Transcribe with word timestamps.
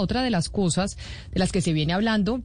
Otra 0.00 0.22
de 0.22 0.30
las 0.30 0.48
cosas 0.48 0.96
de 1.30 1.38
las 1.38 1.52
que 1.52 1.60
se 1.60 1.72
viene 1.72 1.92
hablando 1.92 2.42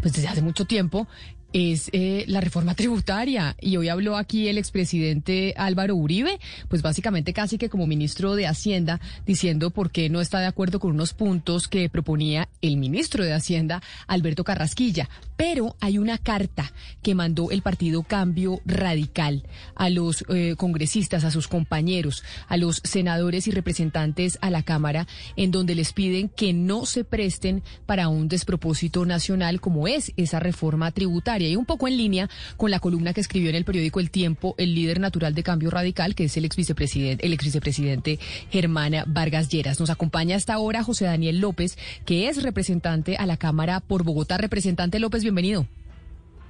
pues 0.00 0.14
desde 0.14 0.28
hace 0.28 0.42
mucho 0.42 0.64
tiempo 0.64 1.06
es 1.52 1.90
eh, 1.92 2.24
la 2.28 2.40
reforma 2.40 2.74
tributaria. 2.74 3.56
Y 3.60 3.76
hoy 3.76 3.88
habló 3.88 4.16
aquí 4.16 4.48
el 4.48 4.58
expresidente 4.58 5.54
Álvaro 5.56 5.94
Uribe, 5.94 6.38
pues 6.68 6.82
básicamente 6.82 7.32
casi 7.32 7.58
que 7.58 7.68
como 7.68 7.86
ministro 7.86 8.34
de 8.34 8.46
Hacienda, 8.46 9.00
diciendo 9.26 9.70
por 9.70 9.90
qué 9.90 10.08
no 10.08 10.20
está 10.20 10.40
de 10.40 10.46
acuerdo 10.46 10.80
con 10.80 10.92
unos 10.92 11.14
puntos 11.14 11.68
que 11.68 11.88
proponía 11.88 12.48
el 12.60 12.76
ministro 12.76 13.24
de 13.24 13.32
Hacienda, 13.32 13.82
Alberto 14.06 14.44
Carrasquilla. 14.44 15.08
Pero 15.36 15.76
hay 15.80 15.98
una 15.98 16.18
carta 16.18 16.72
que 17.02 17.14
mandó 17.14 17.50
el 17.50 17.62
partido 17.62 18.02
Cambio 18.02 18.60
Radical 18.64 19.44
a 19.74 19.90
los 19.90 20.24
eh, 20.28 20.54
congresistas, 20.56 21.24
a 21.24 21.30
sus 21.30 21.48
compañeros, 21.48 22.22
a 22.48 22.56
los 22.56 22.80
senadores 22.84 23.46
y 23.48 23.50
representantes 23.50 24.38
a 24.40 24.50
la 24.50 24.62
Cámara, 24.62 25.06
en 25.36 25.50
donde 25.50 25.74
les 25.74 25.92
piden 25.92 26.28
que 26.28 26.52
no 26.52 26.86
se 26.86 27.04
presten 27.04 27.62
para 27.86 28.08
un 28.08 28.28
despropósito 28.28 29.04
nacional 29.04 29.60
como 29.60 29.88
es 29.88 30.12
esa 30.16 30.38
reforma 30.40 30.92
tributaria 30.92 31.41
y 31.48 31.56
un 31.56 31.64
poco 31.64 31.88
en 31.88 31.96
línea 31.96 32.28
con 32.56 32.70
la 32.70 32.80
columna 32.80 33.12
que 33.12 33.20
escribió 33.20 33.50
en 33.50 33.56
el 33.56 33.64
periódico 33.64 34.00
El 34.00 34.10
Tiempo 34.10 34.54
el 34.58 34.74
líder 34.74 35.00
natural 35.00 35.34
de 35.34 35.42
Cambio 35.42 35.70
Radical, 35.70 36.14
que 36.14 36.24
es 36.24 36.36
el 36.36 36.44
ex 36.44 36.56
vicepresidente, 36.56 37.26
el 37.26 37.32
ex 37.32 37.44
vicepresidente 37.44 38.18
Germán 38.50 38.92
Vargas 39.06 39.48
Lleras. 39.48 39.80
Nos 39.80 39.90
acompaña 39.90 40.36
hasta 40.36 40.54
ahora 40.54 40.82
José 40.82 41.04
Daniel 41.04 41.40
López, 41.40 41.78
que 42.04 42.28
es 42.28 42.42
representante 42.42 43.16
a 43.16 43.26
la 43.26 43.36
Cámara 43.36 43.80
por 43.80 44.04
Bogotá. 44.04 44.38
Representante 44.38 44.98
López, 44.98 45.22
bienvenido. 45.22 45.66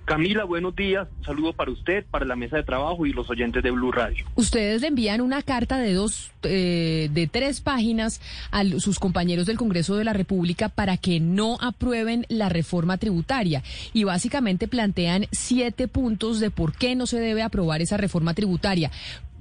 Camila, 0.05 0.45
buenos 0.45 0.75
días. 0.75 1.07
Un 1.19 1.25
saludo 1.25 1.53
para 1.53 1.71
usted, 1.71 2.05
para 2.11 2.25
la 2.25 2.35
mesa 2.35 2.57
de 2.57 2.65
trabajo 2.65 3.07
y 3.07 3.13
los 3.13 3.31
oyentes 3.31 3.63
de 3.63 3.71
Blue 3.71 3.93
Radio. 3.93 4.25
Ustedes 4.35 4.81
le 4.81 4.89
envían 4.89 5.21
una 5.21 5.43
carta 5.43 5.79
de 5.79 5.95
dos, 5.95 6.33
eh, 6.43 7.09
de 7.13 7.27
tres 7.29 7.61
páginas 7.61 8.21
a 8.51 8.65
sus 8.65 8.99
compañeros 8.99 9.47
del 9.47 9.59
Congreso 9.59 9.97
de 9.97 10.05
la 10.05 10.13
República 10.13 10.69
para 10.69 10.97
que 10.97 11.21
no 11.21 11.57
aprueben 11.61 12.27
la 12.29 12.49
reforma 12.49 12.99
tributaria 12.99 13.63
y 13.93 14.05
básicamente 14.05 14.67
plantean 14.67 15.27
siete 15.31 15.87
puntos 15.87 16.41
de 16.41 16.51
por 16.51 16.75
qué 16.75 16.97
no 16.97 17.07
se 17.07 17.21
debe 17.21 17.43
aprobar 17.43 17.81
esa 17.81 17.97
reforma 17.97 18.35
tributaria. 18.35 18.91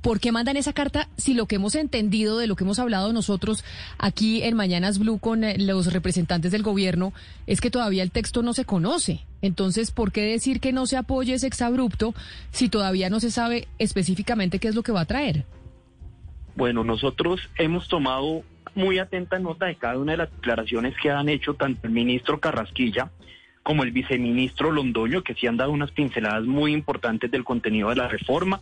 ¿Por 0.02 0.20
qué 0.20 0.32
mandan 0.32 0.58
esa 0.58 0.74
carta 0.74 1.10
si 1.16 1.36
lo 1.36 1.46
que 1.46 1.58
hemos 1.58 1.76
entendido 1.76 2.40
de 2.40 2.48
lo 2.48 2.56
que 2.56 2.64
hemos 2.64 2.80
hablado 2.80 3.14
nosotros 3.14 3.64
aquí 4.00 4.42
en 4.42 4.56
Mañanas 4.56 4.98
Blue 4.98 5.20
con 5.20 5.44
eh, 5.44 5.58
los 5.60 5.94
representantes 5.94 6.52
del 6.52 6.64
gobierno 6.64 7.14
es 7.46 7.62
que 7.62 7.70
todavía 7.70 8.02
el 8.02 8.10
texto 8.10 8.42
no 8.42 8.54
se 8.54 8.66
conoce? 8.66 9.20
Entonces, 9.44 9.92
¿por 9.92 10.12
qué 10.12 10.24
decir 10.24 10.60
que 10.60 10.74
no 10.74 10.88
se 10.88 10.98
apoye 10.98 11.36
ese 11.36 11.46
exabrupto 11.46 12.16
si 12.52 12.68
todavía 12.68 13.12
no 13.12 13.20
se 13.20 13.30
sabe 13.30 13.68
específicamente 13.78 14.58
qué 14.58 14.70
es 14.70 14.76
lo 14.76 14.82
que 14.82 14.92
va 14.92 15.02
a 15.02 15.06
traer? 15.06 15.46
Bueno, 16.56 16.84
nosotros 16.84 17.40
hemos 17.58 17.88
tomado 17.88 18.44
muy 18.74 18.98
atenta 18.98 19.38
nota 19.38 19.68
de 19.68 19.76
cada 19.76 20.00
una 20.00 20.14
de 20.14 20.18
las 20.18 20.32
declaraciones 20.32 20.96
que 21.02 21.12
han 21.12 21.30
hecho 21.30 21.54
tanto 21.54 21.86
el 21.86 21.94
ministro 21.94 22.40
Carrasquilla 22.40 23.12
como 23.62 23.84
el 23.84 23.92
viceministro 23.92 24.72
Londoño, 24.72 25.22
que 25.22 25.36
sí 25.36 25.46
han 25.46 25.58
dado 25.58 25.72
unas 25.72 25.92
pinceladas 25.92 26.46
muy 26.46 26.74
importantes 26.74 27.30
del 27.30 27.44
contenido 27.44 27.90
de 27.90 27.98
la 27.98 28.08
reforma 28.08 28.62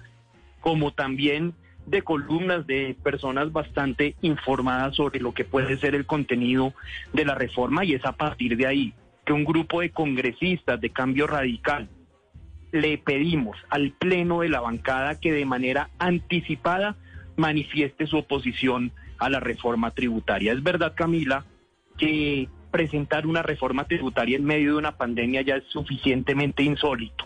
como 0.62 0.92
también 0.92 1.54
de 1.86 2.02
columnas 2.04 2.68
de 2.68 2.96
personas 3.02 3.52
bastante 3.52 4.16
informadas 4.22 4.96
sobre 4.96 5.20
lo 5.20 5.34
que 5.34 5.46
puede 5.46 5.78
ser 5.78 5.96
el 5.96 6.06
contenido 6.06 6.74
de 7.14 7.26
la 7.26 7.36
reforma 7.36 7.84
y 7.84 7.94
es 7.94 8.06
a 8.06 8.12
partir 8.12 8.58
de 8.58 8.68
ahí 8.68 8.94
que 9.26 9.34
un 9.34 9.44
grupo 9.44 9.82
de 9.82 9.90
congresistas 9.90 10.80
de 10.80 10.92
cambio 10.92 11.26
radical 11.26 11.90
le 12.72 12.98
pedimos 12.98 13.58
al 13.70 13.92
pleno 13.92 14.42
de 14.42 14.50
la 14.50 14.62
bancada 14.62 15.20
que 15.20 15.32
de 15.32 15.46
manera 15.46 15.90
anticipada 15.98 16.96
manifieste 17.36 18.06
su 18.06 18.18
oposición 18.18 18.92
a 19.18 19.30
la 19.30 19.40
reforma 19.40 19.92
tributaria. 19.92 20.54
Es 20.54 20.62
verdad, 20.62 20.94
Camila, 20.96 21.46
que 21.98 22.48
presentar 22.72 23.26
una 23.26 23.42
reforma 23.42 23.86
tributaria 23.86 24.38
en 24.38 24.46
medio 24.46 24.74
de 24.74 24.78
una 24.78 24.98
pandemia 24.98 25.42
ya 25.42 25.56
es 25.56 25.64
suficientemente 25.66 26.64
insólito, 26.64 27.26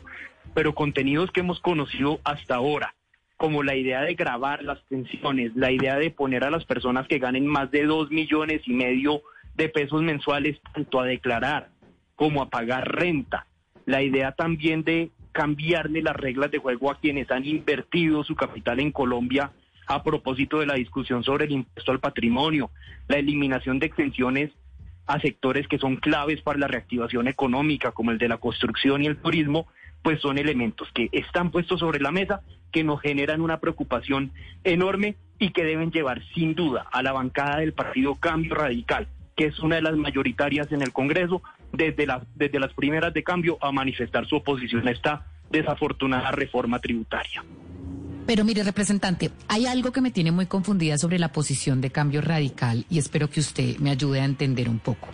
pero 0.54 0.74
contenidos 0.74 1.32
que 1.32 1.42
hemos 1.42 1.60
conocido 1.60 2.20
hasta 2.24 2.56
ahora, 2.56 2.96
como 3.38 3.64
la 3.64 3.76
idea 3.76 4.02
de 4.02 4.16
grabar 4.16 4.64
las 4.64 4.80
pensiones, 4.82 5.56
la 5.56 5.72
idea 5.72 5.98
de 5.98 6.12
poner 6.12 6.44
a 6.44 6.52
las 6.52 6.66
personas 6.66 7.08
que 7.08 7.20
ganen 7.20 7.48
más 7.48 7.72
de 7.72 7.86
dos 7.86 8.10
millones 8.12 8.62
y 8.66 8.74
medio 8.74 9.22
de 9.56 9.70
pesos 9.70 10.02
mensuales 10.02 10.60
tanto 10.74 11.00
a 11.00 11.06
declarar 11.06 11.70
como 12.16 12.42
a 12.42 12.50
pagar 12.50 12.88
renta, 12.96 13.48
la 13.86 14.02
idea 14.02 14.32
también 14.32 14.84
de 14.84 15.12
cambiarle 15.32 16.02
las 16.02 16.16
reglas 16.16 16.52
de 16.52 16.60
juego 16.60 16.92
a 16.92 17.00
quienes 17.00 17.30
han 17.32 17.46
invertido 17.46 18.24
su 18.24 18.36
capital 18.36 18.80
en 18.80 18.92
Colombia 18.92 19.52
a 19.88 20.04
propósito 20.04 20.60
de 20.60 20.66
la 20.66 20.76
discusión 20.76 21.24
sobre 21.24 21.46
el 21.46 21.52
impuesto 21.52 21.92
al 21.92 22.00
patrimonio, 22.00 22.70
la 23.08 23.18
eliminación 23.18 23.80
de 23.80 23.88
exenciones 23.88 24.52
a 25.06 25.20
sectores 25.20 25.68
que 25.68 25.80
son 25.80 25.98
claves 25.98 26.42
para 26.42 26.60
la 26.60 26.68
reactivación 26.68 27.28
económica, 27.28 27.92
como 27.92 28.12
el 28.12 28.18
de 28.18 28.30
la 28.30 28.38
construcción 28.38 29.04
y 29.04 29.08
el 29.08 29.18
turismo, 29.18 29.68
pues 30.04 30.22
son 30.22 30.38
elementos 30.38 30.90
que 30.94 31.10
están 31.12 31.50
puestos 31.50 31.80
sobre 31.80 32.00
la 32.00 32.12
mesa, 32.12 32.42
que 32.72 32.84
nos 32.84 33.02
generan 33.02 33.42
una 33.42 33.60
preocupación 33.60 34.32
enorme 34.64 35.16
y 35.40 35.52
que 35.52 35.64
deben 35.64 35.92
llevar 35.92 36.22
sin 36.36 36.54
duda 36.54 36.86
a 36.92 37.02
la 37.02 37.14
bancada 37.14 37.58
del 37.58 37.74
partido 37.74 38.16
Cambio 38.16 38.56
Radical, 38.56 39.08
que 39.36 39.46
es 39.46 39.60
una 39.60 39.78
de 39.78 39.82
las 39.82 39.96
mayoritarias 39.96 40.72
en 40.72 40.82
el 40.82 40.92
Congreso, 40.92 41.42
desde, 41.72 42.06
las 42.06 42.24
desde 42.36 42.60
las 42.60 42.74
primeras 42.74 43.14
de 43.14 43.24
cambio 43.24 43.58
a 43.62 43.72
manifestar 43.72 44.28
su 44.28 44.36
oposición 44.36 44.88
a 44.88 44.92
esta 44.92 45.26
desafortunada 45.50 46.32
reforma 46.32 46.80
tributaria. 46.80 47.44
Pero 48.26 48.46
mire, 48.46 48.64
representante, 48.64 49.32
hay 49.50 49.66
algo 49.66 49.92
que 49.92 50.00
me 50.00 50.10
tiene 50.10 50.32
muy 50.32 50.46
confundida 50.46 50.98
sobre 50.98 51.20
la 51.20 51.34
posición 51.34 51.82
de 51.82 51.90
cambio 51.90 52.22
radical 52.22 52.86
y 52.90 52.98
espero 52.98 53.30
que 53.30 53.42
usted 53.42 53.78
me 53.80 53.92
ayude 53.92 54.22
a 54.22 54.26
entender 54.26 54.70
un 54.70 54.80
poco. 54.80 55.10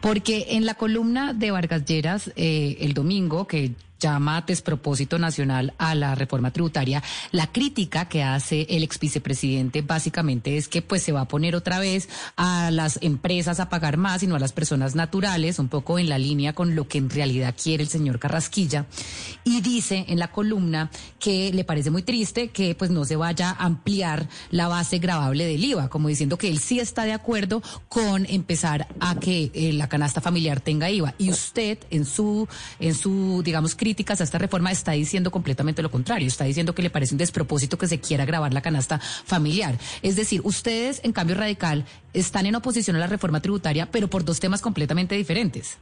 Porque 0.00 0.46
en 0.50 0.64
la 0.64 0.74
columna 0.74 1.32
de 1.32 1.50
Vargas 1.50 1.84
Lleras 1.84 2.32
eh, 2.36 2.76
el 2.80 2.94
domingo, 2.94 3.48
que 3.48 3.72
llama 4.02 4.42
despropósito 4.42 5.18
nacional 5.18 5.74
a 5.78 5.94
la 5.94 6.14
reforma 6.14 6.50
tributaria. 6.50 7.02
La 7.30 7.46
crítica 7.46 8.08
que 8.08 8.22
hace 8.22 8.66
el 8.68 8.82
ex 8.82 8.98
vicepresidente 8.98 9.82
básicamente 9.82 10.56
es 10.56 10.66
que 10.66 10.82
pues 10.82 11.02
se 11.02 11.12
va 11.12 11.22
a 11.22 11.28
poner 11.28 11.54
otra 11.54 11.78
vez 11.78 12.08
a 12.36 12.70
las 12.72 12.98
empresas 13.00 13.60
a 13.60 13.68
pagar 13.68 13.96
más 13.96 14.22
y 14.22 14.26
no 14.26 14.34
a 14.34 14.40
las 14.40 14.52
personas 14.52 14.96
naturales, 14.96 15.58
un 15.60 15.68
poco 15.68 15.98
en 15.98 16.08
la 16.08 16.18
línea 16.18 16.52
con 16.52 16.74
lo 16.74 16.88
que 16.88 16.98
en 16.98 17.10
realidad 17.10 17.54
quiere 17.60 17.84
el 17.84 17.88
señor 17.88 18.18
Carrasquilla. 18.18 18.86
Y 19.44 19.60
dice 19.60 20.04
en 20.08 20.18
la 20.18 20.32
columna 20.32 20.90
que 21.20 21.52
le 21.52 21.64
parece 21.64 21.90
muy 21.90 22.02
triste 22.02 22.48
que 22.48 22.74
pues 22.74 22.90
no 22.90 23.04
se 23.04 23.16
vaya 23.16 23.50
a 23.50 23.64
ampliar 23.64 24.28
la 24.50 24.66
base 24.66 24.98
gravable 24.98 25.46
del 25.46 25.64
IVA, 25.64 25.88
como 25.88 26.08
diciendo 26.08 26.38
que 26.38 26.48
él 26.48 26.58
sí 26.58 26.80
está 26.80 27.04
de 27.04 27.12
acuerdo 27.12 27.62
con 27.88 28.26
empezar 28.26 28.88
a 28.98 29.14
que 29.20 29.50
eh, 29.54 29.72
la 29.72 29.88
canasta 29.88 30.20
familiar 30.20 30.60
tenga 30.60 30.90
IVA. 30.90 31.14
Y 31.18 31.30
usted 31.30 31.78
en 31.90 32.04
su, 32.04 32.48
en 32.80 32.94
su, 32.94 33.42
digamos, 33.44 33.76
crítica 33.76 33.91
críticas 33.92 34.22
a 34.22 34.24
esta 34.24 34.38
reforma 34.38 34.70
está 34.70 34.92
diciendo 34.92 35.30
completamente 35.30 35.82
lo 35.82 35.90
contrario. 35.90 36.26
Está 36.26 36.44
diciendo 36.44 36.74
que 36.74 36.80
le 36.80 36.88
parece 36.88 37.12
un 37.14 37.18
despropósito 37.18 37.76
que 37.76 37.86
se 37.86 38.00
quiera 38.00 38.24
grabar 38.24 38.54
la 38.54 38.62
canasta 38.62 38.98
familiar. 38.98 39.74
Es 40.00 40.16
decir, 40.16 40.40
ustedes, 40.44 41.04
en 41.04 41.12
cambio 41.12 41.36
radical, 41.36 41.84
están 42.14 42.46
en 42.46 42.54
oposición 42.54 42.96
a 42.96 43.00
la 43.00 43.06
reforma 43.06 43.40
tributaria, 43.40 43.90
pero 43.90 44.08
por 44.08 44.24
dos 44.24 44.40
temas 44.40 44.62
completamente 44.62 45.14
diferentes. 45.14 45.78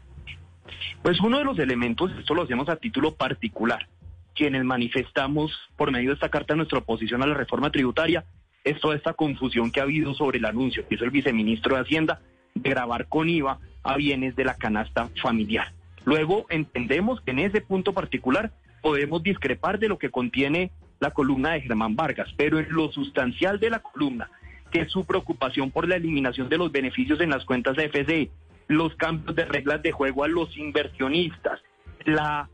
Pues 1.02 1.20
uno 1.20 1.38
de 1.38 1.44
los 1.44 1.56
elementos, 1.60 2.10
esto 2.18 2.34
lo 2.34 2.42
hacemos 2.42 2.68
a 2.68 2.74
título 2.74 3.14
particular, 3.14 3.86
quienes 4.34 4.64
manifestamos 4.64 5.52
por 5.76 5.92
medio 5.92 6.08
de 6.08 6.14
esta 6.14 6.30
carta 6.30 6.56
nuestra 6.56 6.78
oposición 6.78 7.22
a 7.22 7.28
la 7.28 7.34
reforma 7.34 7.70
tributaria, 7.70 8.24
es 8.64 8.80
toda 8.80 8.96
esta 8.96 9.12
confusión 9.12 9.70
que 9.70 9.78
ha 9.78 9.84
habido 9.84 10.14
sobre 10.14 10.38
el 10.38 10.46
anuncio 10.46 10.86
que 10.88 10.96
hizo 10.96 11.04
el 11.04 11.12
viceministro 11.12 11.76
de 11.76 11.82
Hacienda 11.82 12.20
de 12.56 12.70
grabar 12.70 13.06
con 13.06 13.28
IVA 13.28 13.60
a 13.84 13.96
bienes 13.96 14.34
de 14.34 14.44
la 14.44 14.56
canasta 14.56 15.08
familiar. 15.22 15.72
Luego 16.04 16.46
entendemos 16.48 17.20
que 17.20 17.32
en 17.32 17.40
ese 17.40 17.60
punto 17.60 17.92
particular 17.92 18.52
podemos 18.82 19.22
discrepar 19.22 19.78
de 19.78 19.88
lo 19.88 19.98
que 19.98 20.10
contiene 20.10 20.70
la 20.98 21.10
columna 21.10 21.52
de 21.52 21.62
Germán 21.62 21.96
Vargas, 21.96 22.28
pero 22.36 22.58
en 22.58 22.66
lo 22.70 22.90
sustancial 22.92 23.58
de 23.58 23.70
la 23.70 23.80
columna, 23.80 24.30
que 24.70 24.82
es 24.82 24.92
su 24.92 25.04
preocupación 25.04 25.70
por 25.70 25.88
la 25.88 25.96
eliminación 25.96 26.48
de 26.48 26.58
los 26.58 26.70
beneficios 26.70 27.20
en 27.20 27.30
las 27.30 27.44
cuentas 27.44 27.76
de 27.76 27.88
FCE, 27.88 28.30
los 28.68 28.94
cambios 28.96 29.34
de 29.34 29.44
reglas 29.44 29.82
de 29.82 29.92
juego 29.92 30.24
a 30.24 30.28
los 30.28 30.56
inversionistas, 30.56 31.60
la, 32.04 32.48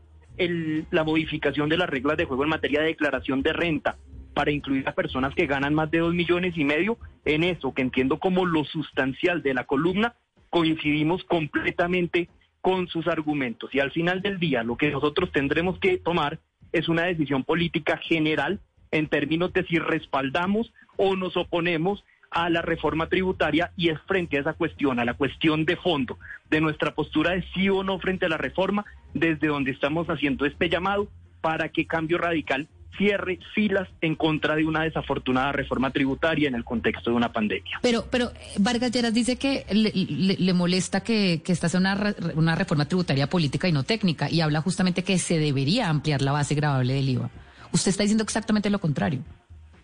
la 0.91 1.03
modificación 1.03 1.69
de 1.69 1.77
las 1.77 1.89
reglas 1.89 2.17
de 2.17 2.25
juego 2.25 2.43
en 2.43 2.49
materia 2.49 2.81
de 2.81 2.87
declaración 2.87 3.43
de 3.43 3.53
renta 3.53 3.97
para 4.33 4.51
incluir 4.51 4.87
a 4.87 4.93
personas 4.93 5.33
que 5.33 5.47
ganan 5.47 5.73
más 5.73 5.89
de 5.89 5.99
dos 5.99 6.13
millones 6.13 6.55
y 6.57 6.63
medio, 6.63 6.97
en 7.25 7.43
eso 7.43 7.73
que 7.73 7.81
entiendo 7.81 8.19
como 8.19 8.45
lo 8.45 8.63
sustancial 8.65 9.41
de 9.41 9.53
la 9.53 9.63
columna, 9.63 10.15
coincidimos 10.49 11.23
completamente 11.23 12.29
con 12.61 12.87
sus 12.87 13.07
argumentos. 13.07 13.73
Y 13.73 13.79
al 13.79 13.91
final 13.91 14.21
del 14.21 14.39
día, 14.39 14.63
lo 14.63 14.77
que 14.77 14.91
nosotros 14.91 15.31
tendremos 15.31 15.79
que 15.79 15.97
tomar 15.97 16.39
es 16.71 16.89
una 16.89 17.03
decisión 17.03 17.43
política 17.43 17.97
general 17.97 18.59
en 18.91 19.07
términos 19.07 19.53
de 19.53 19.65
si 19.65 19.79
respaldamos 19.79 20.73
o 20.97 21.15
nos 21.15 21.37
oponemos 21.37 22.03
a 22.29 22.49
la 22.49 22.61
reforma 22.61 23.07
tributaria 23.07 23.71
y 23.77 23.89
es 23.89 23.99
frente 24.01 24.37
a 24.37 24.41
esa 24.41 24.53
cuestión, 24.53 24.99
a 24.99 25.05
la 25.05 25.13
cuestión 25.13 25.65
de 25.65 25.77
fondo 25.77 26.17
de 26.49 26.61
nuestra 26.61 26.93
postura 26.93 27.31
de 27.31 27.43
sí 27.53 27.69
o 27.69 27.83
no 27.83 27.99
frente 27.99 28.25
a 28.25 28.29
la 28.29 28.37
reforma, 28.37 28.85
desde 29.13 29.47
donde 29.47 29.71
estamos 29.71 30.07
haciendo 30.07 30.45
este 30.45 30.69
llamado 30.69 31.07
para 31.41 31.69
que 31.69 31.87
Cambio 31.87 32.17
Radical 32.17 32.67
cierre 32.97 33.39
filas 33.53 33.87
en 34.01 34.15
contra 34.15 34.55
de 34.55 34.65
una 34.65 34.83
desafortunada 34.83 35.51
reforma 35.51 35.91
tributaria 35.91 36.47
en 36.47 36.55
el 36.55 36.63
contexto 36.63 37.11
de 37.11 37.15
una 37.15 37.31
pandemia. 37.31 37.79
Pero, 37.81 38.05
pero 38.09 38.31
Vargas 38.57 38.91
Lleras 38.91 39.13
dice 39.13 39.37
que 39.37 39.65
le, 39.71 40.53
molesta 40.53 41.01
que, 41.01 41.41
que, 41.43 41.51
esta 41.51 41.69
sea 41.69 41.79
una, 41.79 42.15
una 42.35 42.55
reforma 42.55 42.85
tributaria 42.85 43.27
política 43.27 43.67
y 43.67 43.71
no 43.71 43.83
técnica 43.83 44.29
y 44.29 44.41
habla 44.41 44.61
justamente 44.61 45.03
que 45.03 45.19
se 45.19 45.37
debería 45.37 45.89
ampliar 45.89 46.21
la 46.21 46.31
base 46.31 46.55
grabable 46.55 46.93
del 46.93 47.09
IVA. 47.09 47.29
Usted 47.71 47.89
está 47.89 48.03
diciendo 48.03 48.23
exactamente 48.23 48.69
lo 48.69 48.79
contrario. 48.79 49.21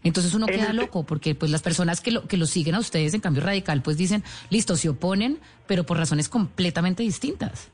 Entonces 0.04 0.34
uno 0.34 0.48
queda 0.48 0.74
loco 0.74 1.06
porque 1.06 1.34
pues 1.34 1.50
las 1.50 1.62
personas 1.62 2.02
que 2.02 2.12
lo, 2.12 2.28
que 2.28 2.38
lo 2.38 2.46
siguen 2.46 2.76
a 2.76 2.80
ustedes 2.80 3.14
en 3.14 3.22
cambio 3.22 3.44
radical 3.44 3.82
pues 3.82 3.98
dicen, 3.98 4.24
listo, 4.50 4.76
se 4.76 4.90
oponen, 4.90 5.40
pero 5.66 5.86
por 5.86 5.98
razones 5.98 6.28
completamente 6.30 7.04
distintas. 7.04 7.70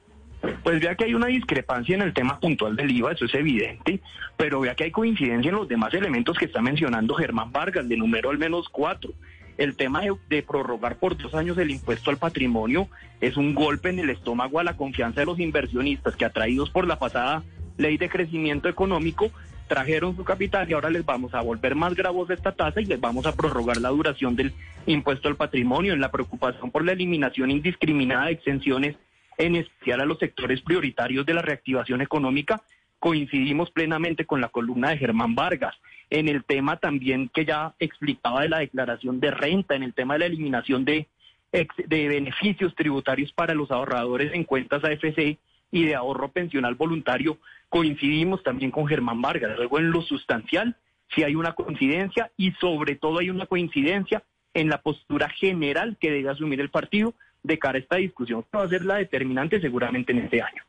Pues 0.63 0.79
vea 0.79 0.95
que 0.95 1.05
hay 1.05 1.13
una 1.13 1.27
discrepancia 1.27 1.95
en 1.95 2.01
el 2.01 2.13
tema 2.13 2.39
puntual 2.39 2.75
del 2.75 2.91
IVA, 2.91 3.11
eso 3.11 3.25
es 3.25 3.33
evidente, 3.33 3.99
pero 4.37 4.61
vea 4.61 4.75
que 4.75 4.85
hay 4.85 4.91
coincidencia 4.91 5.49
en 5.49 5.55
los 5.55 5.67
demás 5.67 5.93
elementos 5.93 6.37
que 6.37 6.45
está 6.45 6.61
mencionando 6.61 7.15
Germán 7.15 7.51
Vargas, 7.51 7.89
de 7.89 7.97
número 7.97 8.29
al 8.29 8.37
menos 8.37 8.69
cuatro. 8.69 9.11
El 9.57 9.75
tema 9.75 10.01
de, 10.29 10.41
prorrogar 10.43 10.95
por 10.95 11.17
dos 11.17 11.35
años 11.35 11.57
el 11.57 11.71
impuesto 11.71 12.11
al 12.11 12.17
patrimonio 12.17 12.87
es 13.19 13.35
un 13.35 13.53
golpe 13.53 13.89
en 13.89 13.99
el 13.99 14.09
estómago 14.09 14.59
a 14.59 14.63
la 14.63 14.77
confianza 14.77 15.19
de 15.19 15.25
los 15.25 15.39
inversionistas 15.39 16.15
que 16.15 16.23
atraídos 16.23 16.69
por 16.69 16.87
la 16.87 16.97
pasada 16.97 17.43
ley 17.77 17.97
de 17.97 18.07
crecimiento 18.07 18.69
económico 18.69 19.31
trajeron 19.67 20.15
su 20.15 20.23
capital 20.23 20.69
y 20.69 20.73
ahora 20.73 20.89
les 20.89 21.05
vamos 21.05 21.33
a 21.33 21.41
volver 21.41 21.75
más 21.75 21.93
gravosa 21.93 22.33
esta 22.33 22.53
tasa 22.53 22.79
y 22.79 22.85
les 22.85 23.01
vamos 23.01 23.25
a 23.25 23.35
prorrogar 23.35 23.77
la 23.77 23.89
duración 23.89 24.37
del 24.37 24.53
impuesto 24.85 25.27
al 25.27 25.35
patrimonio 25.35 25.93
en 25.93 25.99
la 25.99 26.09
preocupación 26.09 26.71
por 26.71 26.85
la 26.85 26.93
eliminación 26.93 27.51
indiscriminada 27.51 28.27
de 28.27 28.31
exenciones 28.31 28.95
en 29.39 29.55
especial 29.55 30.01
a 30.01 30.05
los 30.05 30.19
sectores 30.19 30.61
prioritarios 30.61 31.25
de 31.25 31.33
la 31.33 31.41
reactivación 31.41 32.01
económica, 32.01 32.61
coincidimos 32.99 33.71
plenamente 33.71 34.25
con 34.25 34.41
la 34.41 34.49
columna 34.49 34.89
de 34.89 34.97
Germán 34.97 35.33
Vargas. 35.33 35.75
En 36.09 36.27
el 36.27 36.43
tema 36.43 36.77
también 36.77 37.29
que 37.33 37.45
ya 37.45 37.73
explicaba 37.79 38.41
de 38.41 38.49
la 38.49 38.59
declaración 38.59 39.21
de 39.21 39.31
renta, 39.31 39.75
en 39.75 39.83
el 39.83 39.93
tema 39.93 40.15
de 40.15 40.19
la 40.19 40.25
eliminación 40.25 40.83
de, 40.83 41.07
de 41.51 42.07
beneficios 42.09 42.75
tributarios 42.75 43.31
para 43.31 43.53
los 43.53 43.71
ahorradores 43.71 44.33
en 44.33 44.43
cuentas 44.43 44.83
AFC 44.83 45.37
y 45.71 45.85
de 45.85 45.95
ahorro 45.95 46.31
pensional 46.31 46.75
voluntario, 46.75 47.37
coincidimos 47.69 48.43
también 48.43 48.71
con 48.71 48.87
Germán 48.87 49.21
Vargas. 49.21 49.55
Luego 49.55 49.79
en 49.79 49.91
lo 49.91 50.01
sustancial, 50.01 50.75
si 51.15 51.23
hay 51.23 51.35
una 51.35 51.53
coincidencia 51.53 52.29
y 52.35 52.51
sobre 52.53 52.95
todo 52.95 53.19
hay 53.19 53.29
una 53.29 53.45
coincidencia 53.45 54.21
en 54.53 54.67
la 54.67 54.81
postura 54.81 55.29
general 55.29 55.95
que 55.97 56.11
debe 56.11 56.29
asumir 56.29 56.59
el 56.59 56.69
partido 56.71 57.13
de 57.49 57.59
cara 57.59 57.77
a 57.77 57.81
esta 57.81 57.97
discusión 57.97 58.43
que 58.43 58.57
va 58.57 58.63
a 58.63 58.69
ser 58.69 58.85
la 58.85 58.95
determinante 58.95 59.59
seguramente 59.59 60.11
en 60.11 60.19
este 60.19 60.41
año. 60.41 60.63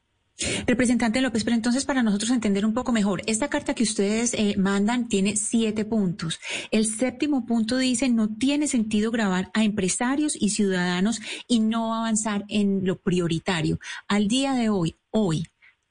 Representante 0.66 1.20
López, 1.20 1.44
pero 1.44 1.54
entonces 1.54 1.84
para 1.84 2.02
nosotros 2.02 2.30
entender 2.30 2.64
un 2.64 2.72
poco 2.72 2.92
mejor, 2.92 3.20
esta 3.26 3.50
carta 3.50 3.74
que 3.74 3.82
ustedes 3.82 4.32
eh, 4.34 4.54
mandan 4.56 5.08
tiene 5.08 5.36
siete 5.36 5.84
puntos. 5.84 6.40
El 6.70 6.86
séptimo 6.86 7.44
punto 7.44 7.76
dice 7.76 8.08
no 8.08 8.28
tiene 8.36 8.66
sentido 8.66 9.10
grabar 9.10 9.50
a 9.52 9.64
empresarios 9.64 10.34
y 10.40 10.50
ciudadanos 10.50 11.20
y 11.46 11.60
no 11.60 11.94
avanzar 11.94 12.44
en 12.48 12.86
lo 12.86 12.96
prioritario. 12.96 13.78
Al 14.08 14.28
día 14.28 14.54
de 14.54 14.70
hoy, 14.70 14.96
hoy, 15.10 15.44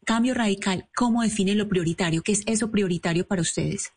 cambio 0.04 0.34
radical, 0.34 0.88
¿cómo 0.96 1.22
define 1.22 1.54
lo 1.54 1.70
prioritario? 1.70 2.24
¿Qué 2.24 2.32
es 2.32 2.44
eso 2.48 2.72
prioritario 2.72 3.28
para 3.28 3.44
ustedes? 3.44 3.94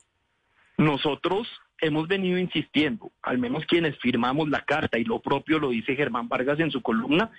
Nosotros 0.77 1.49
hemos 1.83 2.07
venido 2.09 2.39
insistiendo, 2.39 3.11
al 3.23 3.39
menos 3.39 3.67
quienes 3.67 3.99
firmamos 3.99 4.49
la 4.49 4.65
carta, 4.65 4.99
y 4.99 5.05
lo 5.05 5.21
propio 5.21 5.59
lo 5.59 5.71
dice 5.71 5.97
Germán 5.97 6.29
Vargas 6.29 6.61
en 6.61 6.71
su 6.71 6.81
columna, 6.81 7.31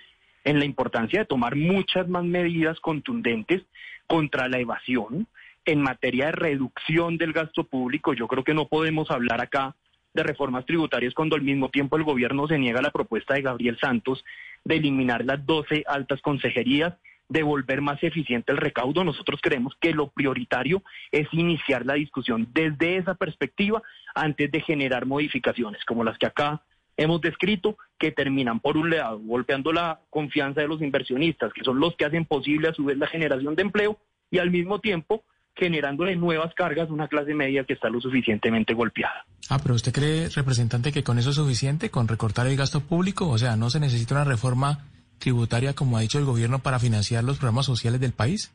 en 0.44 0.58
la 0.58 0.66
importancia 0.66 1.20
de 1.20 1.24
tomar 1.24 1.56
muchas 1.56 2.06
más 2.08 2.24
medidas 2.24 2.78
contundentes 2.80 3.62
contra 4.06 4.48
la 4.48 4.58
evasión 4.58 5.26
en 5.64 5.80
materia 5.80 6.26
de 6.26 6.32
reducción 6.32 7.16
del 7.16 7.32
gasto 7.32 7.64
público. 7.64 8.12
Yo 8.12 8.28
creo 8.28 8.44
que 8.44 8.52
no 8.52 8.68
podemos 8.68 9.10
hablar 9.10 9.40
acá 9.40 9.74
de 10.12 10.22
reformas 10.22 10.66
tributarias 10.66 11.14
cuando 11.14 11.36
al 11.36 11.42
mismo 11.42 11.70
tiempo 11.70 11.96
el 11.96 12.04
gobierno 12.04 12.46
se 12.46 12.58
niega 12.58 12.80
a 12.80 12.82
la 12.82 12.92
propuesta 12.92 13.34
de 13.34 13.42
Gabriel 13.42 13.78
Santos 13.80 14.22
de 14.62 14.76
eliminar 14.76 15.24
las 15.24 15.44
12 15.46 15.84
altas 15.86 16.20
consejerías 16.20 16.94
de 17.28 17.42
volver 17.42 17.80
más 17.80 18.02
eficiente 18.02 18.52
el 18.52 18.58
recaudo. 18.58 19.04
Nosotros 19.04 19.40
creemos 19.42 19.74
que 19.80 19.92
lo 19.92 20.08
prioritario 20.08 20.82
es 21.10 21.26
iniciar 21.32 21.86
la 21.86 21.94
discusión 21.94 22.48
desde 22.52 22.96
esa 22.96 23.14
perspectiva 23.14 23.82
antes 24.14 24.50
de 24.50 24.60
generar 24.60 25.06
modificaciones 25.06 25.84
como 25.84 26.04
las 26.04 26.18
que 26.18 26.26
acá 26.26 26.62
hemos 26.96 27.20
descrito, 27.20 27.76
que 27.98 28.12
terminan 28.12 28.60
por 28.60 28.76
un 28.76 28.90
lado 28.90 29.18
golpeando 29.18 29.72
la 29.72 30.00
confianza 30.10 30.60
de 30.60 30.68
los 30.68 30.80
inversionistas, 30.80 31.52
que 31.52 31.64
son 31.64 31.80
los 31.80 31.96
que 31.96 32.04
hacen 32.04 32.24
posible 32.24 32.68
a 32.68 32.74
su 32.74 32.84
vez 32.84 32.96
la 32.98 33.08
generación 33.08 33.56
de 33.56 33.62
empleo, 33.62 33.98
y 34.30 34.38
al 34.38 34.50
mismo 34.50 34.80
tiempo 34.80 35.24
generándole 35.56 36.16
nuevas 36.16 36.52
cargas 36.54 36.88
a 36.88 36.92
una 36.92 37.08
clase 37.08 37.34
media 37.34 37.64
que 37.64 37.74
está 37.74 37.88
lo 37.88 38.00
suficientemente 38.00 38.74
golpeada. 38.74 39.24
Ah, 39.48 39.58
pero 39.62 39.74
¿usted 39.74 39.92
cree, 39.92 40.28
representante, 40.28 40.90
que 40.90 41.04
con 41.04 41.18
eso 41.18 41.30
es 41.30 41.36
suficiente, 41.36 41.90
con 41.90 42.08
recortar 42.08 42.46
el 42.46 42.56
gasto 42.56 42.80
público? 42.80 43.28
O 43.28 43.38
sea, 43.38 43.56
¿no 43.56 43.70
se 43.70 43.78
necesita 43.78 44.14
una 44.14 44.24
reforma 44.24 44.86
tributaria, 45.24 45.74
como 45.74 45.96
ha 45.96 46.02
dicho 46.02 46.18
el 46.18 46.26
gobierno, 46.26 46.58
para 46.58 46.78
financiar 46.78 47.24
los 47.24 47.38
programas 47.38 47.66
sociales 47.66 47.98
del 47.98 48.12
país? 48.12 48.54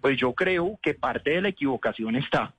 Pues 0.00 0.16
yo 0.16 0.32
creo 0.32 0.78
que 0.80 0.94
parte 0.94 1.30
de 1.30 1.42
la 1.42 1.48
equivocación 1.48 2.14
está 2.14 2.54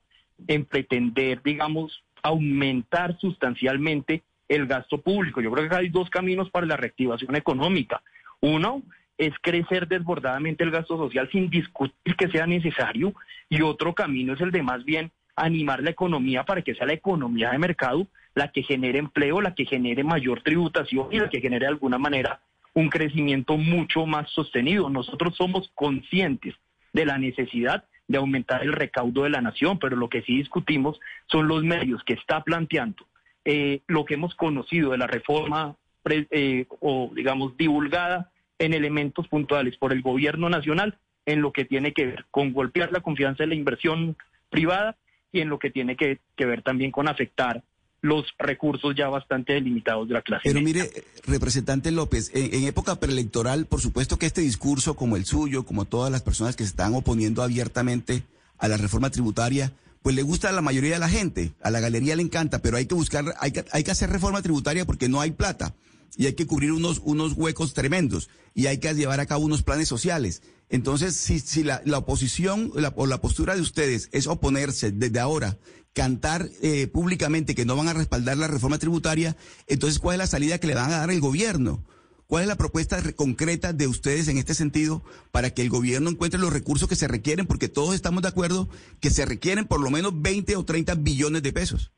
en 0.46 0.66
pretender, 0.66 1.42
digamos, 1.42 2.04
aumentar 2.22 3.18
sustancialmente 3.18 4.22
el 4.48 4.66
gasto 4.66 4.98
público. 4.98 5.40
Yo 5.40 5.50
creo 5.50 5.68
que 5.68 5.74
hay 5.74 5.88
dos 5.88 6.10
caminos 6.10 6.50
para 6.50 6.66
la 6.66 6.76
reactivación 6.76 7.34
económica. 7.34 8.02
Uno 8.40 8.82
es 9.16 9.32
crecer 9.40 9.88
desbordadamente 9.88 10.62
el 10.62 10.70
gasto 10.70 10.98
social 10.98 11.28
sin 11.32 11.48
discutir 11.48 12.14
que 12.16 12.28
sea 12.28 12.46
necesario 12.46 13.14
y 13.48 13.62
otro 13.62 13.94
camino 13.94 14.34
es 14.34 14.40
el 14.40 14.52
de 14.52 14.62
más 14.62 14.84
bien 14.84 15.10
animar 15.34 15.82
la 15.82 15.90
economía 15.90 16.44
para 16.44 16.62
que 16.62 16.74
sea 16.74 16.86
la 16.86 16.92
economía 16.92 17.50
de 17.50 17.58
mercado 17.58 18.06
la 18.34 18.52
que 18.52 18.62
genere 18.62 18.98
empleo, 18.98 19.40
la 19.40 19.54
que 19.54 19.64
genere 19.64 20.04
mayor 20.04 20.42
tributación 20.42 21.08
y 21.10 21.18
la 21.18 21.28
que 21.28 21.40
genere 21.40 21.66
de 21.66 21.72
alguna 21.72 21.98
manera 21.98 22.40
un 22.78 22.90
crecimiento 22.90 23.56
mucho 23.56 24.06
más 24.06 24.30
sostenido. 24.30 24.88
Nosotros 24.88 25.34
somos 25.36 25.68
conscientes 25.74 26.54
de 26.92 27.06
la 27.06 27.18
necesidad 27.18 27.84
de 28.06 28.18
aumentar 28.18 28.62
el 28.62 28.72
recaudo 28.72 29.24
de 29.24 29.30
la 29.30 29.40
nación, 29.40 29.80
pero 29.80 29.96
lo 29.96 30.08
que 30.08 30.22
sí 30.22 30.36
discutimos 30.36 31.00
son 31.26 31.48
los 31.48 31.64
medios 31.64 32.04
que 32.04 32.14
está 32.14 32.44
planteando 32.44 33.04
eh, 33.44 33.80
lo 33.88 34.04
que 34.04 34.14
hemos 34.14 34.34
conocido 34.36 34.92
de 34.92 34.98
la 34.98 35.08
reforma 35.08 35.74
eh, 36.08 36.66
o 36.80 37.10
digamos 37.14 37.56
divulgada 37.56 38.30
en 38.60 38.72
elementos 38.72 39.26
puntuales 39.26 39.76
por 39.76 39.92
el 39.92 40.00
gobierno 40.00 40.48
nacional 40.48 40.98
en 41.26 41.42
lo 41.42 41.52
que 41.52 41.64
tiene 41.64 41.92
que 41.92 42.06
ver 42.06 42.26
con 42.30 42.52
golpear 42.52 42.92
la 42.92 43.00
confianza 43.00 43.42
de 43.42 43.48
la 43.48 43.54
inversión 43.56 44.16
privada 44.50 44.96
y 45.32 45.40
en 45.40 45.48
lo 45.48 45.58
que 45.58 45.70
tiene 45.70 45.96
que 45.96 46.20
ver 46.38 46.62
también 46.62 46.92
con 46.92 47.08
afectar 47.08 47.62
los 48.00 48.26
recursos 48.38 48.94
ya 48.96 49.08
bastante 49.08 49.54
delimitados 49.54 50.08
de 50.08 50.14
la 50.14 50.22
clase. 50.22 50.42
Pero 50.44 50.60
mire, 50.60 50.90
representante 51.26 51.90
López, 51.90 52.30
en, 52.34 52.64
época 52.64 52.96
preelectoral, 52.96 53.66
por 53.66 53.80
supuesto 53.80 54.18
que 54.18 54.26
este 54.26 54.40
discurso, 54.40 54.94
como 54.94 55.16
el 55.16 55.24
suyo, 55.24 55.64
como 55.64 55.84
todas 55.84 56.10
las 56.10 56.22
personas 56.22 56.56
que 56.56 56.64
se 56.64 56.70
están 56.70 56.94
oponiendo 56.94 57.42
abiertamente 57.42 58.22
a 58.58 58.68
la 58.68 58.76
reforma 58.76 59.10
tributaria, 59.10 59.72
pues 60.02 60.14
le 60.14 60.22
gusta 60.22 60.48
a 60.48 60.52
la 60.52 60.62
mayoría 60.62 60.94
de 60.94 61.00
la 61.00 61.08
gente, 61.08 61.52
a 61.60 61.70
la 61.70 61.80
galería 61.80 62.14
le 62.14 62.22
encanta, 62.22 62.60
pero 62.60 62.76
hay 62.76 62.86
que 62.86 62.94
buscar, 62.94 63.34
hay 63.40 63.50
que, 63.50 63.64
hay 63.72 63.82
que 63.82 63.90
hacer 63.90 64.10
reforma 64.10 64.42
tributaria 64.42 64.86
porque 64.86 65.08
no 65.08 65.20
hay 65.20 65.32
plata 65.32 65.74
y 66.16 66.26
hay 66.26 66.34
que 66.34 66.46
cubrir 66.46 66.72
unos, 66.72 67.00
unos 67.04 67.32
huecos 67.32 67.74
tremendos 67.74 68.30
y 68.54 68.66
hay 68.66 68.78
que 68.78 68.94
llevar 68.94 69.20
a 69.20 69.26
cabo 69.26 69.44
unos 69.44 69.62
planes 69.62 69.88
sociales. 69.88 70.42
Entonces, 70.70 71.16
si, 71.16 71.40
si 71.40 71.64
la, 71.64 71.82
la 71.84 71.98
oposición 71.98 72.72
o 72.74 73.06
la 73.06 73.20
postura 73.20 73.54
de 73.54 73.60
ustedes 73.60 74.08
es 74.12 74.26
oponerse 74.26 74.92
desde 74.92 75.18
ahora, 75.18 75.56
cantar 75.94 76.46
eh, 76.62 76.86
públicamente 76.86 77.54
que 77.54 77.64
no 77.64 77.76
van 77.76 77.88
a 77.88 77.92
respaldar 77.92 78.36
la 78.36 78.46
reforma 78.46 78.78
tributaria, 78.78 79.36
entonces, 79.66 79.98
¿cuál 79.98 80.14
es 80.14 80.18
la 80.18 80.26
salida 80.26 80.58
que 80.58 80.66
le 80.66 80.74
van 80.74 80.92
a 80.92 80.98
dar 80.98 81.10
el 81.10 81.20
gobierno? 81.20 81.84
¿Cuál 82.28 82.42
es 82.42 82.48
la 82.48 82.56
propuesta 82.56 82.98
concreta 83.16 83.72
de 83.72 83.86
ustedes 83.86 84.28
en 84.28 84.36
este 84.36 84.52
sentido 84.52 85.02
para 85.32 85.50
que 85.50 85.62
el 85.62 85.70
gobierno 85.70 86.10
encuentre 86.10 86.38
los 86.38 86.52
recursos 86.52 86.86
que 86.86 86.94
se 86.94 87.08
requieren? 87.08 87.46
Porque 87.46 87.68
todos 87.68 87.94
estamos 87.94 88.20
de 88.20 88.28
acuerdo 88.28 88.68
que 89.00 89.08
se 89.08 89.24
requieren 89.24 89.66
por 89.66 89.80
lo 89.80 89.90
menos 89.90 90.12
20 90.20 90.54
o 90.56 90.64
30 90.64 90.94
billones 90.96 91.42
de 91.42 91.54
pesos. 91.54 91.90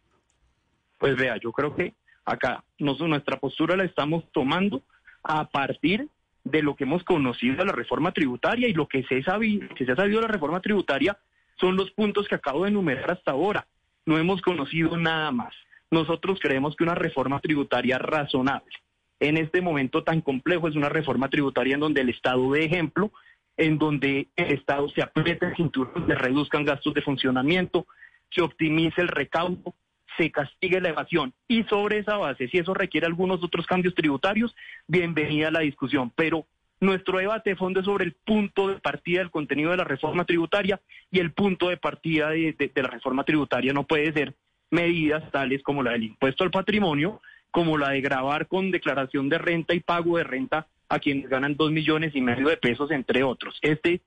Pues 0.98 1.16
vea, 1.16 1.36
yo 1.42 1.50
creo 1.50 1.74
que 1.74 1.94
acá 2.24 2.62
nuestra 2.78 3.40
postura 3.40 3.76
la 3.76 3.84
estamos 3.84 4.22
tomando 4.32 4.84
a 5.24 5.50
partir 5.50 6.08
de 6.44 6.62
lo 6.62 6.76
que 6.76 6.84
hemos 6.84 7.02
conocido 7.02 7.56
de 7.56 7.64
la 7.64 7.72
reforma 7.72 8.12
tributaria 8.12 8.68
y 8.68 8.72
lo 8.72 8.86
que 8.86 9.02
se, 9.04 9.22
sabido, 9.22 9.66
que 9.74 9.84
se 9.84 9.92
ha 9.92 9.96
sabido 9.96 10.20
de 10.20 10.28
la 10.28 10.32
reforma 10.32 10.60
tributaria 10.60 11.18
son 11.58 11.76
los 11.76 11.90
puntos 11.90 12.28
que 12.28 12.36
acabo 12.36 12.62
de 12.62 12.70
enumerar 12.70 13.10
hasta 13.10 13.32
ahora. 13.32 13.66
No 14.10 14.18
hemos 14.18 14.42
conocido 14.42 14.96
nada 14.96 15.30
más. 15.30 15.54
Nosotros 15.88 16.40
creemos 16.42 16.74
que 16.74 16.82
una 16.82 16.96
reforma 16.96 17.38
tributaria 17.38 17.96
razonable 17.96 18.74
en 19.20 19.36
este 19.36 19.60
momento 19.60 20.02
tan 20.02 20.20
complejo 20.20 20.66
es 20.66 20.74
una 20.74 20.88
reforma 20.88 21.28
tributaria 21.28 21.74
en 21.74 21.80
donde 21.80 22.00
el 22.00 22.08
Estado 22.08 22.50
de 22.50 22.64
ejemplo, 22.64 23.12
en 23.56 23.78
donde 23.78 24.26
el 24.34 24.50
Estado 24.50 24.88
se 24.88 25.02
apriete 25.02 25.46
el 25.46 25.54
cinturón, 25.54 26.08
se 26.08 26.14
reduzcan 26.16 26.64
gastos 26.64 26.92
de 26.92 27.02
funcionamiento, 27.02 27.86
se 28.30 28.42
optimice 28.42 29.00
el 29.00 29.06
recaudo, 29.06 29.76
se 30.18 30.32
castigue 30.32 30.80
la 30.80 30.88
evasión 30.88 31.32
y 31.46 31.62
sobre 31.64 31.98
esa 31.98 32.16
base, 32.16 32.48
si 32.48 32.58
eso 32.58 32.74
requiere 32.74 33.06
algunos 33.06 33.44
otros 33.44 33.64
cambios 33.64 33.94
tributarios, 33.94 34.56
bienvenida 34.88 35.46
a 35.46 35.52
la 35.52 35.60
discusión. 35.60 36.10
Pero 36.16 36.46
Nuestro 36.80 37.18
debate 37.18 37.50
de 37.50 37.56
fondo 37.56 37.80
es 37.80 37.86
sobre 37.86 38.06
el 38.06 38.14
punto 38.14 38.68
de 38.68 38.80
partida 38.80 39.18
del 39.18 39.30
contenido 39.30 39.70
de 39.70 39.76
la 39.76 39.84
reforma 39.84 40.24
tributaria 40.24 40.80
y 41.10 41.18
el 41.18 41.32
punto 41.32 41.68
de 41.68 41.76
partida 41.76 42.30
de, 42.30 42.72
la 42.74 42.88
reforma 42.88 43.22
tributaria 43.24 43.74
no 43.74 43.86
puede 43.86 44.10
ser 44.14 44.34
medidas 44.70 45.30
tales 45.30 45.62
como 45.62 45.82
la 45.82 45.92
del 45.92 46.04
impuesto 46.04 46.42
al 46.42 46.50
patrimonio, 46.50 47.20
como 47.50 47.76
la 47.76 47.90
de 47.90 48.00
grabar 48.00 48.46
con 48.46 48.70
declaración 48.70 49.28
de 49.28 49.36
renta 49.36 49.74
y 49.74 49.80
pago 49.80 50.16
de 50.16 50.24
renta 50.24 50.68
a 50.88 50.98
quienes 50.98 51.28
ganan 51.28 51.54
dos 51.54 51.70
millones 51.70 52.14
y 52.14 52.22
medio 52.22 52.48
de 52.48 52.56
pesos, 52.56 52.90
entre 52.92 53.24
otros. 53.24 53.58
Este, 53.60 54.00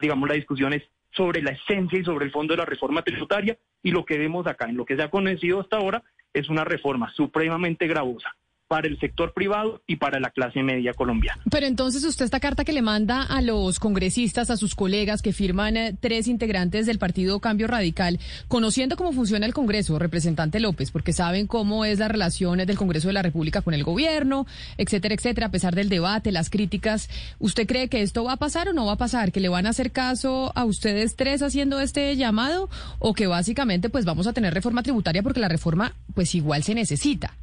digamos, 0.00 0.28
la 0.28 0.34
discusión 0.34 0.72
es 0.72 0.82
sobre 1.12 1.42
la 1.42 1.52
esencia 1.52 2.00
y 2.00 2.04
sobre 2.04 2.24
el 2.24 2.32
fondo 2.32 2.54
de 2.54 2.58
la 2.58 2.66
reforma 2.66 3.02
tributaria 3.02 3.56
y 3.84 3.92
lo 3.92 4.04
que 4.04 4.18
vemos 4.18 4.48
acá, 4.48 4.68
en 4.68 4.76
lo 4.76 4.84
que 4.84 4.96
se 4.96 5.02
ha 5.02 5.10
conocido 5.10 5.60
hasta 5.60 5.76
ahora, 5.76 6.02
es 6.32 6.48
una 6.48 6.64
reforma 6.64 7.12
supremamente 7.12 7.86
gravosa 7.86 8.34
para 8.68 8.88
el 8.88 8.98
sector 8.98 9.32
privado 9.32 9.82
y 9.86 9.96
para 9.96 10.20
la 10.20 10.30
clase 10.30 10.62
media 10.62 10.92
colombiana. 10.92 11.42
Pero 11.50 11.66
entonces 11.66 12.04
usted 12.04 12.24
esta 12.24 12.40
carta 12.40 12.64
que 12.64 12.72
le 12.72 12.82
manda 12.82 13.22
a 13.22 13.40
los 13.42 13.78
congresistas, 13.78 14.50
a 14.50 14.56
sus 14.56 14.74
colegas 14.74 15.22
que 15.22 15.32
firman 15.32 15.76
eh, 15.76 15.96
tres 15.98 16.28
integrantes 16.28 16.86
del 16.86 16.98
Partido 16.98 17.40
Cambio 17.40 17.66
Radical, 17.66 18.18
conociendo 18.48 18.96
cómo 18.96 19.12
funciona 19.12 19.46
el 19.46 19.54
Congreso, 19.54 19.98
representante 19.98 20.60
López, 20.60 20.90
porque 20.90 21.12
saben 21.12 21.46
cómo 21.46 21.84
es 21.84 21.98
la 21.98 22.08
relación 22.08 22.58
del 22.58 22.76
Congreso 22.76 23.08
de 23.08 23.14
la 23.14 23.22
República 23.22 23.62
con 23.62 23.74
el 23.74 23.84
gobierno, 23.84 24.46
etcétera, 24.78 25.14
etcétera, 25.14 25.46
a 25.46 25.50
pesar 25.50 25.74
del 25.74 25.88
debate, 25.88 26.32
las 26.32 26.50
críticas, 26.50 27.08
¿usted 27.38 27.66
cree 27.66 27.88
que 27.88 28.02
esto 28.02 28.24
va 28.24 28.32
a 28.32 28.36
pasar 28.36 28.68
o 28.68 28.72
no 28.72 28.86
va 28.86 28.92
a 28.92 28.98
pasar? 28.98 29.32
¿Que 29.32 29.40
le 29.40 29.48
van 29.48 29.66
a 29.66 29.70
hacer 29.70 29.92
caso 29.92 30.52
a 30.54 30.64
ustedes 30.64 31.16
tres 31.16 31.42
haciendo 31.42 31.80
este 31.80 32.16
llamado 32.16 32.68
o 32.98 33.14
que 33.14 33.26
básicamente 33.26 33.88
pues 33.88 34.04
vamos 34.04 34.26
a 34.26 34.32
tener 34.32 34.52
reforma 34.52 34.82
tributaria 34.82 35.22
porque 35.22 35.40
la 35.40 35.48
reforma 35.48 35.94
pues 36.14 36.34
igual 36.34 36.62
se 36.62 36.74
necesita? 36.74 37.34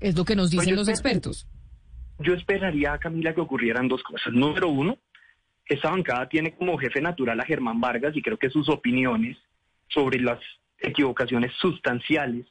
Es 0.00 0.16
lo 0.16 0.24
que 0.24 0.34
nos 0.34 0.54
pues 0.54 0.64
dicen 0.64 0.76
los 0.76 0.88
expertos. 0.88 1.46
Yo 2.18 2.34
esperaría, 2.34 2.98
Camila, 2.98 3.34
que 3.34 3.40
ocurrieran 3.40 3.88
dos 3.88 4.02
cosas. 4.02 4.32
Número 4.32 4.68
uno, 4.68 4.98
esta 5.66 5.90
bancada 5.90 6.28
tiene 6.28 6.54
como 6.54 6.78
jefe 6.78 7.00
natural 7.00 7.38
a 7.40 7.44
Germán 7.44 7.80
Vargas 7.80 8.16
y 8.16 8.22
creo 8.22 8.38
que 8.38 8.50
sus 8.50 8.68
opiniones 8.68 9.38
sobre 9.88 10.20
las 10.20 10.38
equivocaciones 10.78 11.52
sustanciales 11.60 12.46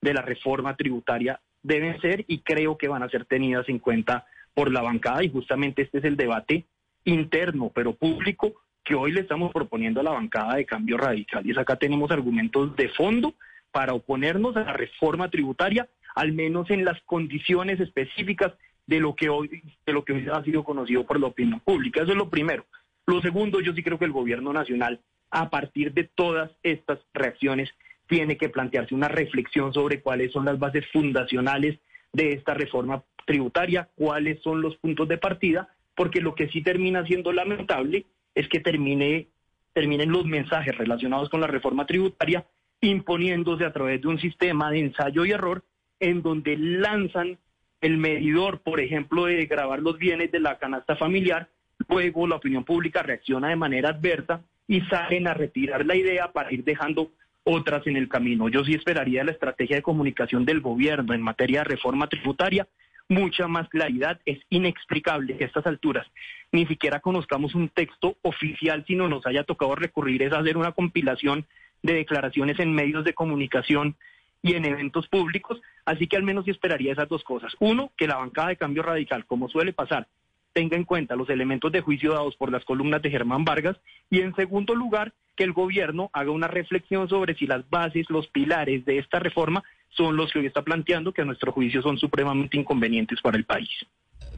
de 0.00 0.14
la 0.14 0.22
reforma 0.22 0.76
tributaria 0.76 1.40
deben 1.62 2.00
ser 2.00 2.24
y 2.26 2.38
creo 2.38 2.76
que 2.76 2.88
van 2.88 3.02
a 3.02 3.08
ser 3.08 3.24
tenidas 3.24 3.68
en 3.68 3.78
cuenta 3.78 4.26
por 4.54 4.72
la 4.72 4.82
bancada 4.82 5.22
y 5.22 5.30
justamente 5.30 5.82
este 5.82 5.98
es 5.98 6.04
el 6.04 6.16
debate 6.16 6.66
interno 7.04 7.70
pero 7.74 7.94
público 7.94 8.54
que 8.84 8.94
hoy 8.94 9.12
le 9.12 9.20
estamos 9.20 9.52
proponiendo 9.52 10.00
a 10.00 10.04
la 10.04 10.10
bancada 10.10 10.56
de 10.56 10.66
cambio 10.66 10.96
radical. 10.96 11.46
Y 11.46 11.52
es 11.52 11.58
acá 11.58 11.76
tenemos 11.76 12.10
argumentos 12.10 12.74
de 12.76 12.88
fondo 12.88 13.34
para 13.70 13.94
oponernos 13.94 14.56
a 14.56 14.64
la 14.64 14.72
reforma 14.72 15.30
tributaria 15.30 15.88
al 16.14 16.32
menos 16.32 16.70
en 16.70 16.84
las 16.84 17.00
condiciones 17.02 17.80
específicas 17.80 18.52
de 18.86 19.00
lo 19.00 19.14
que 19.14 19.28
hoy, 19.28 19.62
de 19.86 19.92
lo 19.92 20.04
que 20.04 20.12
hoy 20.12 20.26
ha 20.32 20.42
sido 20.42 20.64
conocido 20.64 21.04
por 21.04 21.20
la 21.20 21.28
opinión 21.28 21.60
pública. 21.60 22.02
Eso 22.02 22.12
es 22.12 22.18
lo 22.18 22.30
primero. 22.30 22.64
Lo 23.06 23.20
segundo, 23.20 23.60
yo 23.60 23.72
sí 23.72 23.82
creo 23.82 23.98
que 23.98 24.04
el 24.04 24.12
gobierno 24.12 24.52
nacional, 24.52 25.00
a 25.30 25.50
partir 25.50 25.92
de 25.92 26.04
todas 26.04 26.50
estas 26.62 26.98
reacciones, 27.14 27.70
tiene 28.06 28.36
que 28.36 28.48
plantearse 28.48 28.94
una 28.94 29.08
reflexión 29.08 29.72
sobre 29.72 30.00
cuáles 30.02 30.32
son 30.32 30.44
las 30.44 30.58
bases 30.58 30.84
fundacionales 30.92 31.78
de 32.12 32.32
esta 32.32 32.54
reforma 32.54 33.02
tributaria, 33.26 33.88
cuáles 33.94 34.42
son 34.42 34.60
los 34.60 34.76
puntos 34.76 35.08
de 35.08 35.18
partida, 35.18 35.68
porque 35.94 36.20
lo 36.20 36.34
que 36.34 36.48
sí 36.48 36.62
termina 36.62 37.06
siendo 37.06 37.32
lamentable 37.32 38.06
es 38.34 38.48
que 38.48 38.60
termine, 38.60 39.28
terminen 39.72 40.10
los 40.10 40.24
mensajes 40.26 40.76
relacionados 40.76 41.28
con 41.28 41.40
la 41.40 41.46
reforma 41.46 41.86
tributaria 41.86 42.46
imponiéndose 42.80 43.64
a 43.64 43.72
través 43.72 44.02
de 44.02 44.08
un 44.08 44.18
sistema 44.18 44.70
de 44.70 44.80
ensayo 44.80 45.24
y 45.24 45.30
error 45.30 45.62
en 46.02 46.20
donde 46.20 46.56
lanzan 46.58 47.38
el 47.80 47.96
medidor, 47.96 48.60
por 48.60 48.80
ejemplo, 48.80 49.26
de 49.26 49.46
grabar 49.46 49.78
los 49.78 49.98
bienes 49.98 50.32
de 50.32 50.40
la 50.40 50.58
canasta 50.58 50.96
familiar, 50.96 51.48
luego 51.88 52.26
la 52.26 52.36
opinión 52.36 52.64
pública 52.64 53.02
reacciona 53.02 53.48
de 53.48 53.56
manera 53.56 53.90
adversa 53.90 54.42
y 54.66 54.80
salen 54.82 55.28
a 55.28 55.34
retirar 55.34 55.86
la 55.86 55.94
idea 55.94 56.32
para 56.32 56.52
ir 56.52 56.64
dejando 56.64 57.12
otras 57.44 57.86
en 57.86 57.96
el 57.96 58.08
camino. 58.08 58.48
Yo 58.48 58.64
sí 58.64 58.74
esperaría 58.74 59.22
la 59.22 59.30
estrategia 59.30 59.76
de 59.76 59.82
comunicación 59.82 60.44
del 60.44 60.60
gobierno 60.60 61.14
en 61.14 61.22
materia 61.22 61.60
de 61.60 61.70
reforma 61.70 62.08
tributaria, 62.08 62.66
mucha 63.08 63.46
más 63.46 63.68
claridad. 63.68 64.20
Es 64.24 64.40
inexplicable 64.50 65.36
que 65.36 65.44
a 65.44 65.46
estas 65.46 65.66
alturas 65.66 66.06
ni 66.50 66.66
siquiera 66.66 66.98
conozcamos 66.98 67.54
un 67.54 67.68
texto 67.68 68.16
oficial, 68.22 68.84
sino 68.88 69.08
nos 69.08 69.24
haya 69.24 69.44
tocado 69.44 69.76
recurrir 69.76 70.22
es 70.24 70.32
hacer 70.32 70.56
una 70.56 70.72
compilación 70.72 71.46
de 71.80 71.94
declaraciones 71.94 72.58
en 72.58 72.74
medios 72.74 73.04
de 73.04 73.14
comunicación 73.14 73.96
y 74.42 74.54
en 74.54 74.64
eventos 74.64 75.08
públicos, 75.08 75.60
así 75.84 76.06
que 76.06 76.16
al 76.16 76.24
menos 76.24 76.44
yo 76.44 76.52
esperaría 76.52 76.92
esas 76.92 77.08
dos 77.08 77.22
cosas. 77.22 77.52
Uno, 77.60 77.92
que 77.96 78.08
la 78.08 78.16
bancada 78.16 78.48
de 78.48 78.56
cambio 78.56 78.82
radical, 78.82 79.24
como 79.26 79.48
suele 79.48 79.72
pasar, 79.72 80.08
tenga 80.52 80.76
en 80.76 80.84
cuenta 80.84 81.16
los 81.16 81.30
elementos 81.30 81.72
de 81.72 81.80
juicio 81.80 82.12
dados 82.12 82.36
por 82.36 82.50
las 82.50 82.64
columnas 82.64 83.00
de 83.02 83.10
Germán 83.10 83.44
Vargas 83.44 83.76
y 84.10 84.20
en 84.20 84.34
segundo 84.34 84.74
lugar, 84.74 85.12
que 85.36 85.44
el 85.44 85.52
gobierno 85.52 86.10
haga 86.12 86.30
una 86.30 86.48
reflexión 86.48 87.08
sobre 87.08 87.34
si 87.34 87.46
las 87.46 87.68
bases, 87.70 88.10
los 88.10 88.26
pilares 88.28 88.84
de 88.84 88.98
esta 88.98 89.18
reforma 89.18 89.62
son 89.88 90.16
los 90.16 90.30
que 90.30 90.40
hoy 90.40 90.46
está 90.46 90.62
planteando, 90.62 91.12
que 91.12 91.22
a 91.22 91.24
nuestro 91.24 91.52
juicio 91.52 91.80
son 91.80 91.98
supremamente 91.98 92.58
inconvenientes 92.58 93.20
para 93.22 93.38
el 93.38 93.44
país. 93.44 93.70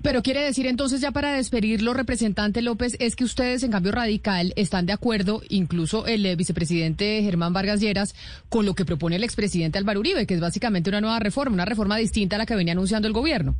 Pero 0.04 0.20
quiere 0.20 0.42
decir 0.42 0.66
entonces 0.66 1.00
ya 1.00 1.12
para 1.12 1.32
despedirlo, 1.32 1.94
representante 1.94 2.60
López, 2.60 2.94
es 3.00 3.16
que 3.16 3.24
ustedes 3.24 3.62
en 3.62 3.70
cambio 3.70 3.90
radical 3.90 4.52
están 4.54 4.84
de 4.84 4.92
acuerdo, 4.92 5.40
incluso 5.48 6.06
el 6.06 6.26
eh, 6.26 6.36
vicepresidente 6.36 7.22
Germán 7.22 7.54
Vargas 7.54 7.80
Lleras, 7.80 8.14
con 8.50 8.66
lo 8.66 8.74
que 8.74 8.84
propone 8.84 9.16
el 9.16 9.24
expresidente 9.24 9.78
Álvaro 9.78 10.00
Uribe, 10.00 10.26
que 10.26 10.34
es 10.34 10.42
básicamente 10.42 10.90
una 10.90 11.00
nueva 11.00 11.20
reforma, 11.20 11.54
una 11.54 11.64
reforma 11.64 11.96
distinta 11.96 12.36
a 12.36 12.38
la 12.38 12.44
que 12.44 12.54
venía 12.54 12.74
anunciando 12.74 13.08
el 13.08 13.14
gobierno. 13.14 13.54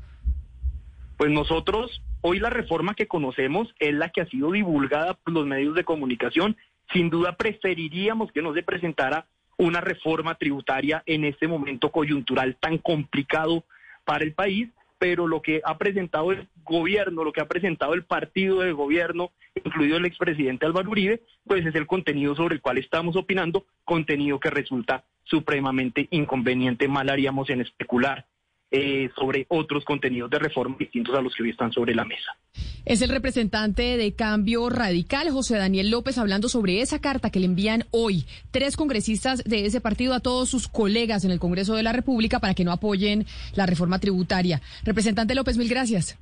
Pues 1.17 1.31
nosotros, 1.31 2.03
hoy 2.21 2.41
la 2.41 2.51
reforma 2.51 2.95
que 2.95 3.07
conocemos 3.07 3.69
es 3.79 3.95
la 3.95 4.11
que 4.11 4.21
ha 4.21 4.27
sido 4.27 4.53
divulgada 4.53 5.15
por 5.15 5.33
los 5.33 5.47
medios 5.47 5.75
de 5.75 5.85
comunicación. 5.85 6.59
Sin 6.93 7.09
duda 7.09 7.39
preferiríamos 7.39 8.31
que 8.33 8.43
no 8.43 8.53
se 8.53 8.63
presentara 8.63 9.25
una 9.57 9.81
reforma 9.81 10.35
tributaria 10.35 11.03
en 11.07 11.25
este 11.25 11.49
momento 11.49 11.91
coyuntural 11.91 12.59
tan 12.61 12.77
complicado 12.77 13.65
para 14.05 14.25
el 14.25 14.35
país 14.35 14.69
pero 14.99 15.27
lo 15.27 15.43
que 15.43 15.61
ha 15.65 15.77
presentado 15.79 16.33
el 16.33 16.49
gobierno, 16.63 17.25
lo 17.25 17.33
que 17.33 17.41
ha 17.41 17.49
presentado 17.49 17.95
el 17.95 18.05
partido 18.05 18.61
de 18.61 18.73
gobierno, 18.73 19.33
incluido 19.55 19.97
el 19.97 20.07
expresidente 20.07 20.67
Álvaro 20.67 20.91
Uribe, 20.91 21.23
pues 21.47 21.65
es 21.67 21.75
el 21.75 21.87
contenido 21.87 22.35
sobre 22.35 22.57
el 22.57 22.61
cual 22.61 22.79
estamos 22.79 23.17
opinando, 23.17 23.67
contenido 23.85 24.41
que 24.41 24.51
resulta 24.51 25.05
supremamente 25.25 26.09
inconveniente, 26.11 26.89
mal 26.89 27.11
haríamos 27.11 27.51
en 27.51 27.61
especular 27.61 28.27
eh, 28.71 29.11
sobre 29.17 29.47
otros 29.49 29.85
contenidos 29.85 30.31
de 30.31 30.39
reforma 30.39 30.77
distintos 30.79 31.15
a 31.15 31.23
los 31.23 31.35
que 31.35 31.43
hoy 31.43 31.51
están 31.51 31.73
sobre 31.73 31.95
la 31.95 32.05
mesa. 32.05 32.37
Es 32.85 33.01
el 33.01 33.09
representante 33.09 33.97
de 33.97 34.13
Cambio 34.13 34.69
Radical, 34.69 35.31
José 35.31 35.57
Daniel 35.57 35.91
López, 35.91 36.19
hablando 36.19 36.51
sobre 36.51 36.83
esa 36.83 36.99
carta 36.99 37.31
que 37.31 37.41
le 37.41 37.47
envían 37.47 37.87
hoy 37.91 38.27
tres 38.51 38.77
congresistas 38.77 39.43
de 39.45 39.65
ese 39.65 39.81
partido 39.81 40.13
a 40.13 40.21
todos 40.21 40.51
sus 40.51 40.69
colegas 40.69 41.25
en 41.25 41.31
el 41.31 41.39
Congreso 41.39 41.75
de 41.77 41.83
la 41.83 41.95
República 41.95 42.41
para 42.41 42.53
que 42.53 42.63
no 42.65 42.73
apoyen 42.73 43.27
la 43.55 43.65
reforma 43.65 44.01
tributaria. 44.01 44.61
Representante 44.83 45.35
López, 45.35 45.57
mil 45.57 45.69
gracias. 45.69 46.19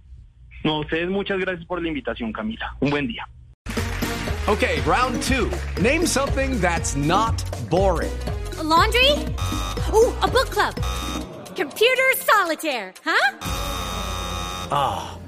No, 0.62 0.80
ustedes 0.80 1.08
muchas 1.08 1.40
gracias 1.40 1.66
por 1.66 1.82
la 1.82 1.88
invitación, 1.88 2.32
Camila. 2.32 2.76
Un 2.78 2.90
buen 2.90 3.08
día. 3.08 3.28
Ok, 4.46 4.62
round 4.86 5.20
two. 5.22 5.48
Name 5.82 6.06
something 6.06 6.60
that's 6.60 6.94
not 6.96 7.42
boring. 7.70 8.10
laundry? 8.62 9.10
Uh, 9.92 10.12
a 10.22 10.28
book 10.28 10.48
club. 10.50 10.74
Computer 11.56 12.14
solitaire, 12.18 12.94
huh? 13.04 13.38
Ah, 14.70 15.16
oh, 15.16 15.21